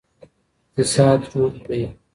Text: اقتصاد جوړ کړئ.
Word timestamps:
اقتصاد 0.69 1.19
جوړ 1.31 1.51
کړئ. 1.65 1.83